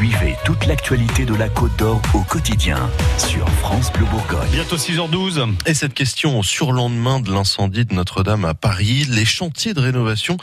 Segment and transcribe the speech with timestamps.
[0.00, 4.48] Suivez toute l'actualité de la Côte d'Or au quotidien sur France Bleu Bourgogne.
[4.50, 5.56] Bientôt 6h12.
[5.66, 10.38] Et cette question au surlendemain de l'incendie de Notre-Dame à Paris, les chantiers de rénovation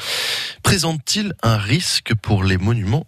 [0.61, 3.07] présentent-ils un risque pour les monuments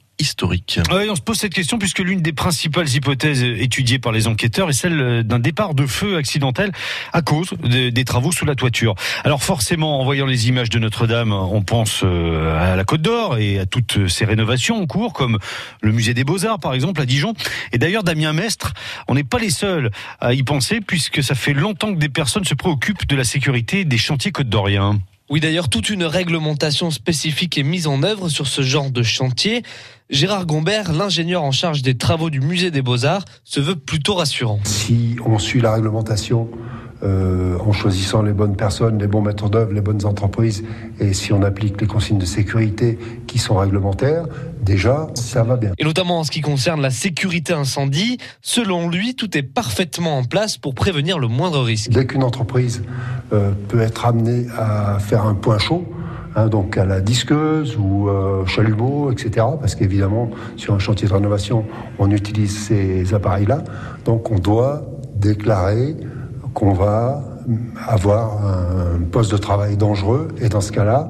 [0.92, 4.70] Oui, on se pose cette question puisque l'une des principales hypothèses étudiées par les enquêteurs
[4.70, 6.72] est celle d'un départ de feu accidentel
[7.13, 8.96] à cause des travaux sous la toiture.
[9.24, 13.38] Alors forcément, en voyant les images de Notre-Dame, on pense euh, à la Côte d'Or
[13.38, 15.40] et à toutes ces rénovations en cours, comme
[15.81, 17.34] le musée des Beaux-Arts par exemple à Dijon.
[17.71, 18.73] Et d'ailleurs, Damien Mestre,
[19.07, 22.45] on n'est pas les seuls à y penser puisque ça fait longtemps que des personnes
[22.45, 24.99] se préoccupent de la sécurité des chantiers côte d'Oriens.
[25.29, 29.61] Oui, d'ailleurs, toute une réglementation spécifique est mise en œuvre sur ce genre de chantier.
[30.09, 34.59] Gérard Gombert, l'ingénieur en charge des travaux du musée des Beaux-Arts, se veut plutôt rassurant.
[34.63, 36.49] Si on suit la réglementation,
[37.03, 40.63] euh, en choisissant les bonnes personnes, les bons maîtres d'œuvre, les bonnes entreprises,
[40.99, 44.26] et si on applique les consignes de sécurité qui sont réglementaires,
[44.62, 45.71] déjà, ça va bien.
[45.77, 50.23] Et notamment en ce qui concerne la sécurité incendie, selon lui, tout est parfaitement en
[50.23, 51.91] place pour prévenir le moindre risque.
[51.91, 52.84] Dès qu'une entreprise
[53.34, 55.85] euh, peut être amenée à faire un point chaud,
[56.35, 59.45] Hein, donc à la disqueuse ou euh, chalumeau, etc.
[59.60, 61.66] Parce qu'évidemment, sur un chantier de rénovation,
[61.98, 63.63] on utilise ces appareils-là.
[64.06, 64.84] Donc on doit
[65.16, 65.95] déclarer
[66.60, 67.22] qu'on va
[67.88, 70.28] avoir un poste de travail dangereux.
[70.42, 71.10] Et dans ce cas-là,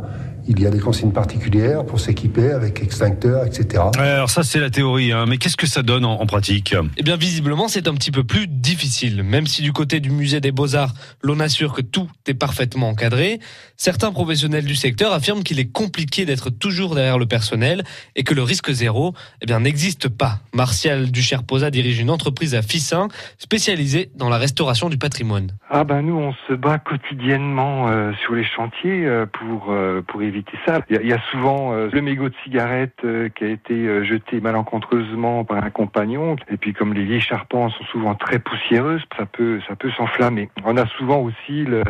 [0.50, 3.84] il y a des consignes particulières pour s'équiper avec extincteurs, etc.
[4.00, 5.26] Alors ça c'est la théorie, hein.
[5.28, 6.74] mais qu'est-ce que ça donne en, pratique?
[6.98, 9.22] Eh bien visiblement c'est un petit peu plus difficile.
[9.22, 13.40] Même si du côté du musée des beaux-arts, l'on assure que tout est parfaitement encadré,
[13.78, 17.84] certains professionnels du secteur affirment qu'il est compliqué d'être toujours derrière le personnel
[18.16, 20.40] et que le risque zéro eh bien n'existe pas.
[20.52, 25.52] Martial Ducher-Posa dirige une entreprise à Fissin spécialisée dans la restauration du patrimoine.
[25.70, 30.24] Ah ben nous on se bat quotidiennement euh, sur les chantiers euh, pour euh, pour
[30.24, 30.82] éviter ça.
[30.90, 34.42] Il y, a, souvent euh, le mégot de cigarette euh, qui a été euh, jeté
[34.42, 36.36] malencontreusement par un compagnon.
[36.52, 40.50] Et puis comme les vieilles charpents sont souvent très poussiéreuses, ça peut ça peut s'enflammer.
[40.66, 41.84] On a souvent aussi le,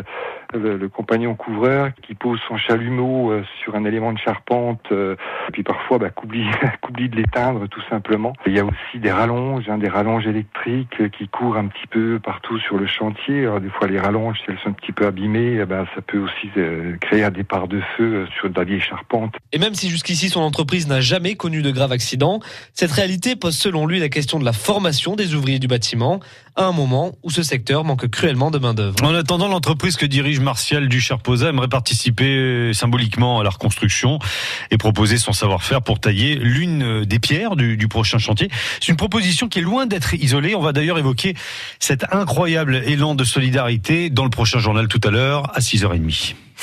[0.89, 6.09] compagnon couvreur qui pose son chalumeau sur un élément de charpente, et puis parfois bah,
[6.15, 6.49] qu'oublie,
[7.09, 8.33] de l'éteindre tout simplement.
[8.47, 12.19] Il y a aussi des rallonges, hein, des rallonges électriques qui courent un petit peu
[12.19, 13.43] partout sur le chantier.
[13.43, 16.01] Alors, des fois les rallonges, si elles sont un petit peu abîmées, eh ben, ça
[16.01, 16.49] peut aussi
[16.99, 19.35] créer un départ de feu sur de la vieille charpente.
[19.51, 22.39] Et même si jusqu'ici son entreprise n'a jamais connu de grave accident,
[22.73, 26.19] cette réalité pose selon lui la question de la formation des ouvriers du bâtiment
[26.55, 28.95] à un moment où ce secteur manque cruellement de main-d'œuvre.
[29.03, 34.19] En attendant, l'entreprise que dirige Martial Ducharposa aimerait participer symboliquement à la reconstruction
[34.71, 38.49] et proposer son savoir-faire pour tailler l'une des pierres du, du prochain chantier.
[38.81, 40.55] C'est une proposition qui est loin d'être isolée.
[40.55, 41.35] On va d'ailleurs évoquer
[41.79, 46.35] cet incroyable élan de solidarité dans le prochain journal tout à l'heure à 6h30.